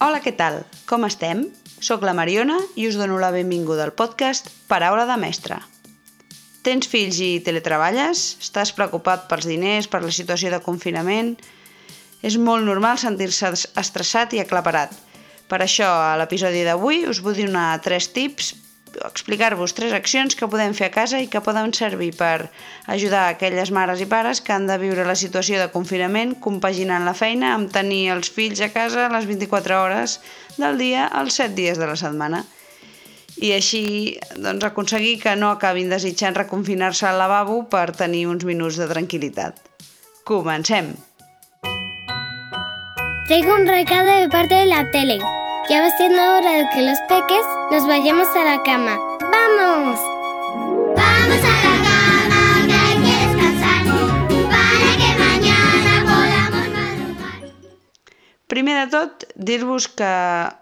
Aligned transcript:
Hola, 0.00 0.22
què 0.24 0.30
tal? 0.32 0.54
Com 0.88 1.02
estem? 1.04 1.42
Soc 1.84 2.06
la 2.08 2.14
Mariona 2.16 2.54
i 2.80 2.86
us 2.88 2.94
dono 2.96 3.18
la 3.20 3.28
benvinguda 3.34 3.82
al 3.84 3.90
podcast 3.92 4.46
Paraula 4.70 5.02
de 5.04 5.16
Mestre. 5.20 5.58
Tens 6.64 6.88
fills 6.88 7.18
i 7.20 7.28
teletreballes? 7.44 8.22
Estàs 8.40 8.72
preocupat 8.72 9.26
pels 9.28 9.44
diners, 9.50 9.90
per 9.92 10.00
la 10.00 10.14
situació 10.16 10.54
de 10.54 10.62
confinament? 10.64 11.34
És 12.24 12.38
molt 12.40 12.64
normal 12.64 12.96
sentir-se 13.02 13.52
estressat 13.52 14.32
i 14.32 14.40
aclaparat. 14.40 14.96
Per 15.52 15.60
això, 15.60 15.90
a 15.92 16.16
l'episodi 16.16 16.64
d'avui 16.64 17.04
us 17.04 17.20
vull 17.20 17.36
donar 17.36 17.68
tres 17.84 18.08
tips 18.16 18.54
explicar-vos 19.06 19.74
tres 19.74 19.92
accions 19.96 20.36
que 20.36 20.48
podem 20.50 20.74
fer 20.76 20.88
a 20.88 20.94
casa 20.94 21.20
i 21.22 21.28
que 21.30 21.42
poden 21.44 21.72
servir 21.76 22.10
per 22.18 22.50
ajudar 22.90 23.28
aquelles 23.28 23.72
mares 23.74 24.02
i 24.02 24.08
pares 24.10 24.40
que 24.44 24.54
han 24.54 24.68
de 24.70 24.78
viure 24.82 25.06
la 25.06 25.16
situació 25.18 25.60
de 25.60 25.70
confinament 25.72 26.36
compaginant 26.44 27.06
la 27.08 27.16
feina 27.16 27.54
amb 27.54 27.72
tenir 27.72 28.10
els 28.14 28.30
fills 28.34 28.60
a 28.60 28.70
casa 28.74 29.08
les 29.12 29.28
24 29.30 29.80
hores 29.82 30.20
del 30.58 30.78
dia 30.78 31.08
els 31.20 31.38
7 31.40 31.54
dies 31.54 31.78
de 31.78 31.90
la 31.90 31.96
setmana. 31.96 32.44
I 33.40 33.54
així 33.56 33.84
doncs, 34.36 34.66
aconseguir 34.68 35.16
que 35.22 35.36
no 35.36 35.54
acabin 35.54 35.88
desitjant 35.88 36.36
reconfinar-se 36.36 37.06
al 37.08 37.20
lavabo 37.22 37.62
per 37.72 37.88
tenir 37.96 38.26
uns 38.28 38.44
minuts 38.44 38.76
de 38.76 38.90
tranquil·litat. 38.90 39.56
Comencem! 40.28 40.92
Tengo 43.30 43.54
un 43.54 43.66
recado 43.66 44.10
de 44.10 44.28
parte 44.28 44.54
de 44.54 44.66
la 44.66 44.90
tele. 44.90 45.39
Ya 45.70 45.82
va 45.82 45.90
siendo 45.96 46.20
hora 46.20 46.50
de 46.50 46.68
que 46.74 46.82
los 46.82 46.98
peques 47.08 47.46
nos 47.70 47.86
vayamos 47.86 48.26
a 48.34 48.42
la 48.42 48.60
cama. 48.64 48.98
¡Vamos! 49.20 50.00
Vamos 50.96 51.42
a 51.44 51.52
la 51.62 51.76
cama, 51.86 52.66
que 52.66 52.72
hay 52.74 52.96
que 52.98 53.14
descansar 53.28 53.84
para 54.50 54.90
que 54.98 55.10
mañana 55.22 55.92
podamos 56.02 56.68
madrugar. 56.74 57.54
Primer 58.48 58.84
de 58.84 58.90
tot, 58.90 59.28
dir-vos 59.36 59.86
que 59.86 60.10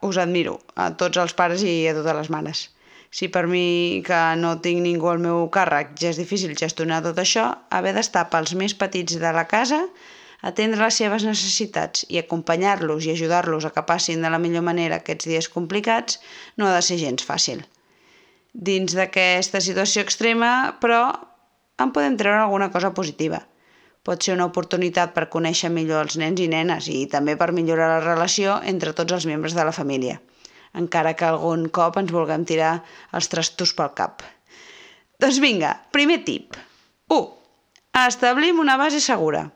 us 0.00 0.18
admiro 0.18 0.58
a 0.74 0.90
tots 0.98 1.22
els 1.22 1.38
pares 1.38 1.62
i 1.62 1.86
a 1.86 1.94
totes 1.94 2.18
les 2.18 2.34
mares. 2.34 2.66
Si 3.14 3.30
per 3.30 3.46
mi, 3.46 4.02
que 4.02 4.20
no 4.42 4.56
tinc 4.58 4.82
ningú 4.82 5.14
al 5.14 5.22
meu 5.22 5.46
càrrec, 5.54 5.94
ja 6.02 6.10
és 6.10 6.18
difícil 6.18 6.58
gestionar 6.58 6.98
tot 7.06 7.22
això, 7.22 7.52
haver 7.70 7.94
d'estar 7.94 8.26
pels 8.34 8.58
més 8.58 8.74
petits 8.74 9.22
de 9.22 9.30
la 9.38 9.46
casa 9.46 9.84
atendre 10.42 10.82
les 10.82 10.98
seves 11.00 11.24
necessitats 11.24 12.04
i 12.08 12.18
acompanyar-los 12.20 13.06
i 13.06 13.14
ajudar-los 13.14 13.64
a 13.64 13.72
que 13.74 13.86
passin 13.88 14.22
de 14.22 14.30
la 14.32 14.40
millor 14.42 14.64
manera 14.66 15.00
aquests 15.00 15.28
dies 15.30 15.48
complicats 15.52 16.20
no 16.56 16.68
ha 16.68 16.74
de 16.74 16.84
ser 16.84 16.98
gens 17.00 17.24
fàcil. 17.24 17.64
Dins 18.52 18.94
d'aquesta 18.96 19.60
situació 19.60 20.04
extrema, 20.04 20.76
però, 20.80 21.02
en 21.78 21.92
podem 21.92 22.16
treure 22.16 22.40
alguna 22.44 22.70
cosa 22.72 22.92
positiva. 22.96 23.42
Pot 24.06 24.22
ser 24.22 24.36
una 24.36 24.46
oportunitat 24.46 25.12
per 25.16 25.26
conèixer 25.32 25.68
millor 25.72 26.06
els 26.06 26.16
nens 26.20 26.40
i 26.40 26.46
nenes 26.48 26.86
i 26.88 27.02
també 27.10 27.34
per 27.36 27.50
millorar 27.52 27.88
la 27.90 28.04
relació 28.04 28.60
entre 28.62 28.94
tots 28.94 29.12
els 29.12 29.26
membres 29.26 29.56
de 29.56 29.64
la 29.66 29.74
família, 29.74 30.20
encara 30.72 31.16
que 31.18 31.26
algun 31.26 31.66
cop 31.68 31.98
ens 31.98 32.14
vulguem 32.14 32.46
tirar 32.46 32.78
els 33.12 33.28
trastos 33.32 33.74
pel 33.74 33.92
cap. 33.98 34.22
Doncs 35.20 35.40
vinga, 35.42 35.74
primer 35.96 36.20
tip. 36.24 36.56
1. 37.08 37.28
Establim 38.06 38.58
una 38.62 38.76
base 38.76 39.00
segura. 39.00 39.46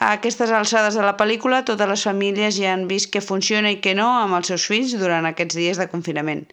A 0.00 0.14
aquestes 0.16 0.48
alçades 0.48 0.94
de 0.96 1.02
la 1.04 1.12
pel·lícula, 1.20 1.58
totes 1.68 1.88
les 1.88 2.02
famílies 2.08 2.56
ja 2.56 2.70
han 2.72 2.86
vist 2.88 3.10
què 3.12 3.20
funciona 3.20 3.68
i 3.74 3.82
què 3.84 3.92
no 3.98 4.06
amb 4.08 4.38
els 4.38 4.48
seus 4.48 4.64
fills 4.70 4.94
durant 4.96 5.28
aquests 5.28 5.58
dies 5.58 5.80
de 5.80 5.86
confinament. 5.92 6.46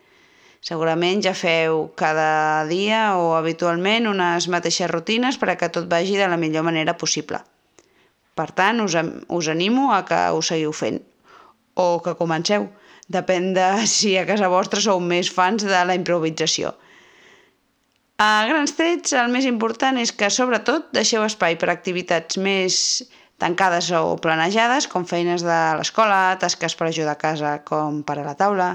Segurament 0.68 1.22
ja 1.24 1.32
feu 1.32 1.86
cada 1.96 2.66
dia 2.68 3.16
o 3.16 3.38
habitualment 3.38 4.10
unes 4.12 4.50
mateixes 4.52 4.92
rutines 4.92 5.38
per 5.40 5.54
a 5.54 5.56
que 5.56 5.70
tot 5.72 5.88
vagi 5.88 6.18
de 6.20 6.28
la 6.28 6.36
millor 6.36 6.66
manera 6.68 6.98
possible. 7.00 7.40
Per 8.36 8.50
tant, 8.58 8.82
us, 8.84 8.98
us 9.32 9.48
animo 9.54 9.94
a 9.96 10.02
que 10.06 10.20
ho 10.36 10.42
seguiu 10.44 10.74
fent. 10.76 11.00
O 11.80 12.02
que 12.04 12.18
comenceu. 12.20 12.68
Depèn 13.08 13.54
de 13.56 13.70
si 13.88 14.18
a 14.20 14.26
casa 14.28 14.52
vostra 14.52 14.84
sou 14.84 15.00
més 15.00 15.32
fans 15.32 15.64
de 15.64 15.86
la 15.88 15.96
improvisació. 15.96 16.74
A 18.20 18.44
grans 18.50 18.76
trets, 18.76 19.14
el 19.14 19.32
més 19.32 19.48
important 19.48 19.96
és 20.02 20.12
que, 20.12 20.28
sobretot, 20.34 20.92
deixeu 20.92 21.24
espai 21.24 21.56
per 21.62 21.70
activitats 21.72 22.42
més 22.42 22.82
tancades 23.38 23.92
o 23.94 24.18
planejades, 24.22 24.88
com 24.90 25.06
feines 25.06 25.46
de 25.46 25.58
l'escola, 25.78 26.38
tasques 26.42 26.76
per 26.76 26.90
ajudar 26.90 27.14
a 27.16 27.22
casa 27.22 27.52
com 27.66 28.02
per 28.04 28.18
a 28.20 28.26
la 28.26 28.36
taula, 28.38 28.70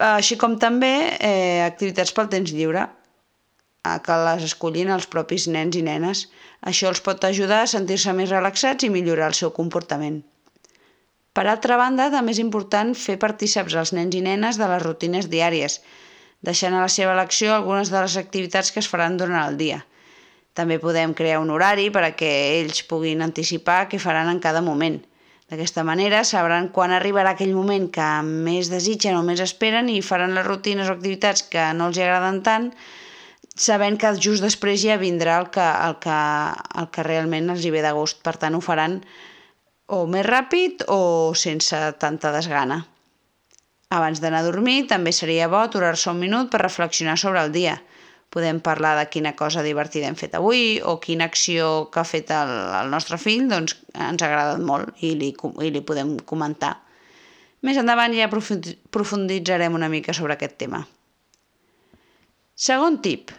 així 0.00 0.38
com 0.40 0.56
també 0.58 0.92
eh, 1.20 1.62
activitats 1.66 2.14
pel 2.16 2.30
temps 2.32 2.52
lliure, 2.56 2.88
que 3.84 4.14
les 4.24 4.46
escollin 4.46 4.88
els 4.94 5.06
propis 5.12 5.44
nens 5.46 5.76
i 5.76 5.82
nenes. 5.84 6.24
Això 6.64 6.88
els 6.88 7.02
pot 7.04 7.24
ajudar 7.28 7.60
a 7.62 7.68
sentir-se 7.68 8.14
més 8.16 8.32
relaxats 8.32 8.86
i 8.86 8.88
millorar 8.88 9.28
el 9.28 9.36
seu 9.36 9.52
comportament. 9.52 10.22
Per 11.36 11.44
altra 11.50 11.76
banda, 11.76 12.08
també 12.14 12.32
és 12.32 12.40
important 12.40 12.94
fer 12.96 13.18
partíceps 13.20 13.76
als 13.76 13.92
nens 13.92 14.16
i 14.16 14.22
nenes 14.24 14.56
de 14.56 14.70
les 14.70 14.82
rutines 14.82 15.28
diàries, 15.28 15.82
deixant 16.40 16.72
a 16.72 16.80
la 16.86 16.88
seva 16.88 17.12
elecció 17.12 17.52
algunes 17.52 17.92
de 17.92 18.00
les 18.00 18.16
activitats 18.16 18.72
que 18.72 18.80
es 18.80 18.88
faran 18.88 19.20
durant 19.20 19.42
el 19.44 19.60
dia– 19.60 19.84
també 20.54 20.78
podem 20.78 21.12
crear 21.18 21.40
un 21.42 21.50
horari 21.50 21.90
per 21.90 22.04
a 22.06 22.12
que 22.14 22.30
ells 22.60 22.84
puguin 22.86 23.22
anticipar 23.26 23.88
què 23.90 23.98
faran 23.98 24.30
en 24.30 24.40
cada 24.40 24.62
moment. 24.62 25.00
D'aquesta 25.50 25.82
manera 25.84 26.22
sabran 26.24 26.70
quan 26.72 26.94
arribarà 26.94 27.34
aquell 27.34 27.52
moment 27.56 27.90
que 27.92 28.06
més 28.24 28.70
desitgen 28.72 29.18
o 29.18 29.24
més 29.26 29.42
esperen 29.44 29.90
i 29.92 30.00
faran 30.00 30.32
les 30.38 30.46
rutines 30.46 30.88
o 30.88 30.94
activitats 30.94 31.44
que 31.50 31.66
no 31.76 31.90
els 31.90 31.98
agraden 32.00 32.40
tant, 32.46 32.70
sabent 33.66 33.98
que 34.00 34.14
just 34.16 34.46
després 34.46 34.80
ja 34.80 34.96
vindrà 34.96 35.36
el 35.42 35.50
que, 35.52 35.66
el 35.88 35.98
que, 36.00 36.18
el 36.80 36.88
que 36.94 37.06
realment 37.06 37.50
els 37.52 37.66
hi 37.66 37.74
ve 37.74 37.82
de 37.84 37.92
gust. 37.98 38.22
Per 38.24 38.38
tant, 38.38 38.54
ho 38.54 38.62
faran 38.64 39.00
o 39.90 40.04
més 40.10 40.24
ràpid 40.24 40.86
o 40.88 41.34
sense 41.36 41.82
tanta 42.00 42.32
desgana. 42.32 42.84
Abans 43.94 44.22
d'anar 44.22 44.40
a 44.42 44.46
dormir, 44.46 44.86
també 44.90 45.12
seria 45.12 45.50
bo 45.50 45.60
aturar-se 45.60 46.08
un 46.14 46.22
minut 46.22 46.48
per 46.50 46.62
reflexionar 46.62 47.18
sobre 47.18 47.42
el 47.42 47.52
dia– 47.52 47.80
podem 48.34 48.58
parlar 48.58 48.96
de 48.98 49.06
quina 49.12 49.36
cosa 49.38 49.62
divertida 49.62 50.08
hem 50.10 50.16
fet 50.18 50.34
avui 50.34 50.80
o 50.82 50.96
quina 51.02 51.28
acció 51.30 51.86
que 51.94 52.00
ha 52.02 52.08
fet 52.08 52.32
el, 52.34 52.50
el 52.80 52.90
nostre 52.90 53.18
fill 53.22 53.46
doncs, 53.50 53.76
ens 53.94 54.24
ha 54.24 54.26
agradat 54.26 54.64
molt 54.64 55.04
i 55.06 55.12
li, 55.20 55.30
i 55.62 55.70
li 55.70 55.82
podem 55.86 56.16
comentar. 56.26 56.74
Més 57.64 57.78
endavant 57.80 58.12
ja 58.16 58.26
profunditzarem 58.28 59.78
una 59.78 59.88
mica 59.88 60.12
sobre 60.12 60.34
aquest 60.34 60.58
tema. 60.60 60.82
Segon 62.54 62.98
tip. 63.06 63.30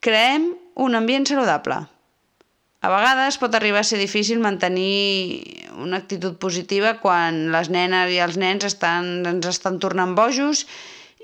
Creem 0.00 0.52
un 0.78 0.94
ambient 0.94 1.26
saludable. 1.28 1.80
A 2.78 2.92
vegades 2.92 3.40
pot 3.42 3.56
arribar 3.58 3.82
a 3.82 3.88
ser 3.90 3.98
difícil 3.98 4.38
mantenir 4.38 5.66
una 5.82 5.98
actitud 5.98 6.38
positiva 6.38 6.94
quan 7.02 7.48
les 7.50 7.72
nenes 7.74 8.14
i 8.14 8.22
els 8.22 8.38
nens 8.38 8.70
estan, 8.70 9.26
ens 9.26 9.50
estan 9.50 9.82
tornant 9.82 10.14
bojos 10.14 10.62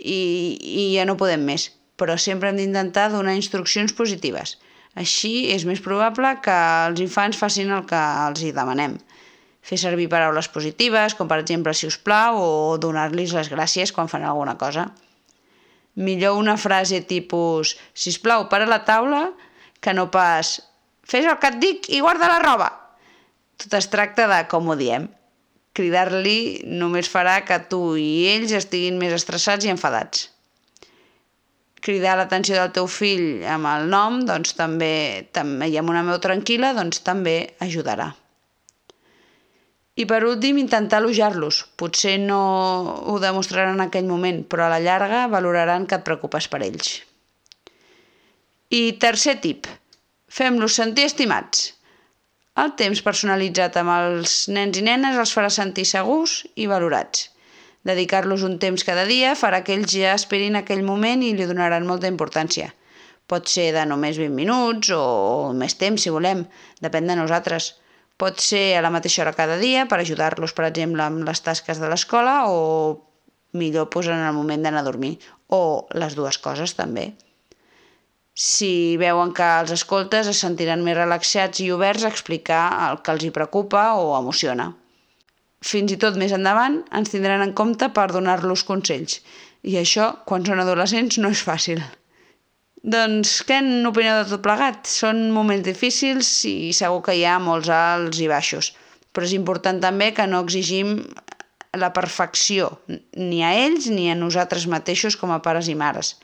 i, 0.02 0.18
i 0.58 0.90
ja 0.98 1.06
no 1.06 1.14
podem 1.16 1.46
més 1.46 1.70
però 1.96 2.16
sempre 2.18 2.50
hem 2.50 2.58
d'intentar 2.58 3.10
donar 3.12 3.36
instruccions 3.38 3.94
positives. 3.94 4.56
Així 4.94 5.50
és 5.54 5.64
més 5.66 5.82
probable 5.82 6.30
que 6.42 6.54
els 6.88 7.00
infants 7.02 7.38
facin 7.38 7.72
el 7.74 7.86
que 7.90 7.98
els 7.98 8.42
hi 8.42 8.52
demanem. 8.54 8.98
Fer 9.64 9.78
servir 9.80 10.10
paraules 10.12 10.50
positives, 10.52 11.16
com 11.18 11.30
per 11.30 11.40
exemple 11.40 11.72
si 11.74 11.88
us 11.88 11.96
plau, 11.98 12.38
o 12.38 12.76
donar-los 12.78 13.34
les 13.34 13.50
gràcies 13.50 13.94
quan 13.96 14.10
fan 14.12 14.26
alguna 14.26 14.58
cosa. 14.60 14.90
Millor 15.94 16.38
una 16.38 16.56
frase 16.58 17.00
tipus 17.00 17.76
si 17.94 18.12
us 18.12 18.20
plau, 18.22 18.48
para 18.50 18.68
la 18.70 18.82
taula, 18.84 19.30
que 19.80 19.94
no 19.94 20.10
pas 20.10 20.58
fes 21.04 21.26
el 21.26 21.38
que 21.40 21.50
et 21.52 21.58
dic 21.62 21.90
i 21.90 22.02
guarda 22.04 22.30
la 22.30 22.42
roba. 22.42 22.70
Tot 23.60 23.74
es 23.78 23.90
tracta 23.90 24.28
de 24.30 24.44
com 24.50 24.68
ho 24.68 24.76
diem. 24.78 25.08
Cridar-li 25.74 26.62
només 26.70 27.10
farà 27.10 27.40
que 27.46 27.58
tu 27.70 27.96
i 27.98 28.28
ells 28.34 28.54
estiguin 28.54 28.98
més 29.00 29.14
estressats 29.16 29.66
i 29.66 29.72
enfadats 29.74 30.33
cridar 31.84 32.16
l'atenció 32.16 32.56
del 32.56 32.72
teu 32.72 32.88
fill 32.88 33.44
amb 33.44 33.68
el 33.68 33.88
nom, 33.92 34.22
doncs 34.28 34.56
també, 34.56 35.28
també 35.36 35.68
i 35.68 35.78
amb 35.80 35.92
una 35.92 36.04
veu 36.06 36.20
tranquil·la, 36.24 36.72
doncs 36.76 37.02
també 37.04 37.36
ajudarà. 37.64 38.10
I 39.94 40.08
per 40.10 40.24
últim, 40.26 40.56
intentar 40.58 40.98
elogiar-los. 41.02 41.60
Potser 41.78 42.16
no 42.18 42.40
ho 43.06 43.18
demostraran 43.22 43.76
en 43.76 43.84
aquell 43.84 44.08
moment, 44.08 44.40
però 44.50 44.66
a 44.66 44.72
la 44.72 44.80
llarga 44.82 45.28
valoraran 45.30 45.86
que 45.86 46.00
et 46.00 46.06
preocupes 46.08 46.48
per 46.50 46.64
ells. 46.66 46.96
I 48.74 48.96
tercer 48.98 49.36
tip, 49.44 49.68
fem-los 50.26 50.80
sentir 50.80 51.06
estimats. 51.06 51.68
El 52.58 52.74
temps 52.80 53.04
personalitzat 53.06 53.76
amb 53.78 53.92
els 53.94 54.34
nens 54.56 54.80
i 54.80 54.82
nenes 54.88 55.20
els 55.20 55.36
farà 55.36 55.52
sentir 55.52 55.86
segurs 55.90 56.40
i 56.58 56.66
valorats. 56.70 57.28
Dedicar-los 57.84 58.42
un 58.48 58.56
temps 58.58 58.84
cada 58.88 59.04
dia 59.04 59.34
farà 59.36 59.60
que 59.64 59.74
ells 59.76 59.92
ja 59.92 60.14
esperin 60.16 60.56
aquell 60.56 60.82
moment 60.82 61.22
i 61.22 61.34
li 61.36 61.48
donaran 61.48 61.86
molta 61.88 62.08
importància. 62.08 62.70
Pot 63.28 63.48
ser 63.48 63.70
de 63.76 63.84
només 63.88 64.20
20 64.20 64.36
minuts 64.36 64.92
o 64.96 65.52
més 65.56 65.76
temps, 65.80 66.00
si 66.00 66.12
volem, 66.12 66.44
depèn 66.84 67.08
de 67.08 67.16
nosaltres. 67.20 67.74
Pot 68.20 68.40
ser 68.40 68.76
a 68.78 68.82
la 68.84 68.92
mateixa 68.94 69.24
hora 69.24 69.34
cada 69.36 69.56
dia 69.60 69.84
per 69.90 69.98
ajudar-los, 70.00 70.52
per 70.56 70.68
exemple, 70.68 71.02
amb 71.04 71.24
les 71.28 71.40
tasques 71.44 71.80
de 71.80 71.90
l'escola 71.92 72.44
o 72.48 72.60
millor 73.52 73.90
pues, 73.90 74.08
en 74.08 74.20
el 74.20 74.36
moment 74.36 74.64
d'anar 74.64 74.84
a 74.84 74.88
dormir. 74.88 75.16
O 75.48 75.86
les 75.92 76.16
dues 76.16 76.38
coses 76.38 76.76
també. 76.76 77.10
Si 78.34 78.96
veuen 78.98 79.32
que 79.32 79.48
els 79.60 79.74
escoltes 79.76 80.30
es 80.30 80.40
sentiran 80.42 80.82
més 80.86 80.96
relaxats 80.98 81.60
i 81.62 81.68
oberts 81.74 82.04
a 82.04 82.10
explicar 82.10 82.64
el 82.88 83.02
que 83.04 83.12
els 83.14 83.28
hi 83.28 83.30
preocupa 83.34 83.92
o 84.00 84.16
emociona. 84.18 84.72
Fins 85.64 85.94
i 85.94 85.98
tot 86.00 86.18
més 86.20 86.34
endavant, 86.36 86.82
ens 86.92 87.12
tindran 87.12 87.42
en 87.44 87.54
compte 87.56 87.88
per 87.96 88.10
donar-los 88.12 88.64
consells. 88.68 89.20
I 89.64 89.78
això, 89.80 90.10
quan 90.28 90.44
són 90.44 90.60
adolescents, 90.60 91.16
no 91.22 91.30
és 91.32 91.42
fàcil. 91.44 91.80
Doncs 92.84 93.38
què 93.48 93.62
n'opineu 93.64 94.18
de 94.20 94.28
tot 94.34 94.42
plegat? 94.44 94.84
Són 94.90 95.30
moments 95.32 95.64
difícils 95.64 96.28
i 96.50 96.72
segur 96.76 97.00
que 97.06 97.14
hi 97.16 97.24
ha 97.24 97.38
molts 97.40 97.70
alts 97.72 98.20
i 98.20 98.28
baixos. 98.28 98.74
Però 99.14 99.24
és 99.24 99.32
important 99.32 99.80
també 99.80 100.10
que 100.12 100.26
no 100.28 100.42
exigim 100.44 100.98
la 101.80 101.90
perfecció, 101.96 102.68
ni 103.16 103.40
a 103.42 103.54
ells 103.64 103.88
ni 103.90 104.10
a 104.10 104.18
nosaltres 104.18 104.68
mateixos 104.70 105.16
com 105.16 105.32
a 105.32 105.40
pares 105.42 105.70
i 105.72 105.78
mares. 105.78 106.14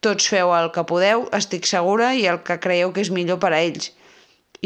Tots 0.00 0.30
feu 0.30 0.54
el 0.54 0.70
que 0.74 0.86
podeu, 0.88 1.26
estic 1.36 1.68
segura, 1.68 2.14
i 2.14 2.24
el 2.30 2.40
que 2.46 2.56
creieu 2.64 2.94
que 2.94 3.04
és 3.04 3.12
millor 3.12 3.40
per 3.42 3.52
a 3.52 3.60
ells. 3.60 3.92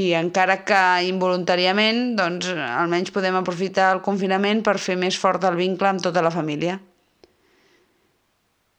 I 0.01 0.15
encara 0.17 0.63
que 0.65 0.81
involuntàriament, 1.05 2.15
doncs 2.17 2.49
almenys 2.55 3.13
podem 3.13 3.37
aprofitar 3.37 3.91
el 3.93 4.01
confinament 4.05 4.63
per 4.65 4.79
fer 4.81 4.97
més 4.97 5.19
fort 5.21 5.45
el 5.45 5.59
vincle 5.59 5.91
amb 5.91 6.01
tota 6.05 6.23
la 6.25 6.33
família. 6.33 6.79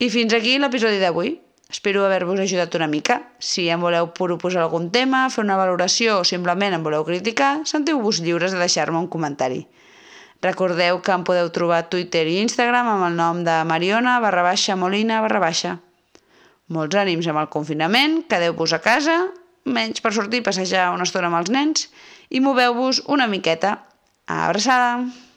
I 0.01 0.09
fins 0.09 0.33
aquí 0.33 0.57
l'episodi 0.57 0.97
d'avui. 0.99 1.35
Espero 1.73 2.03
haver-vos 2.05 2.41
ajudat 2.41 2.73
una 2.77 2.89
mica. 2.89 3.19
Si 3.39 3.67
em 3.69 3.81
voleu 3.81 4.09
proposar 4.17 4.65
algun 4.65 4.89
tema, 4.93 5.27
fer 5.33 5.45
una 5.45 5.57
valoració 5.57 6.19
o 6.21 6.25
simplement 6.27 6.73
em 6.73 6.83
voleu 6.85 7.05
criticar, 7.05 7.61
sentiu-vos 7.69 8.19
lliures 8.21 8.53
de 8.53 8.61
deixar-me 8.61 8.99
un 8.99 9.07
comentari. 9.07 9.63
Recordeu 10.43 10.99
que 11.01 11.13
em 11.13 11.23
podeu 11.23 11.49
trobar 11.55 11.79
a 11.81 11.87
Twitter 11.89 12.25
i 12.27 12.41
Instagram 12.41 12.89
amb 12.91 13.07
el 13.07 13.15
nom 13.15 13.45
de 13.45 13.61
Mariona 13.69 14.17
barra 14.19 14.43
baixa 14.49 14.75
Molina 14.75 15.21
barra 15.23 15.39
baixa. 15.39 15.77
Molts 16.73 16.97
ànims 16.99 17.29
amb 17.29 17.41
el 17.41 17.49
confinament, 17.53 18.21
quedeu-vos 18.27 18.73
a 18.75 18.81
casa, 18.83 19.17
menys 19.65 20.03
per 20.03 20.13
sortir 20.15 20.41
i 20.41 20.45
passejar 20.45 20.91
una 20.95 21.07
estona 21.07 21.29
amb 21.31 21.41
els 21.41 21.51
nens 21.53 21.87
i 22.29 22.41
moveu-vos 22.43 23.03
una 23.07 23.29
miqueta. 23.31 23.77
Abraçada! 24.27 25.32